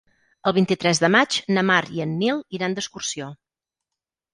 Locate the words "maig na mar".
1.17-1.79